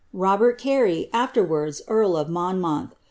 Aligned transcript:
Ri>heri 0.15 0.55
Carey, 0.57 1.09
afterwards 1.13 1.83
earl 1.87 2.17
of 2.17 2.27
Moiimouili. 2.27 2.91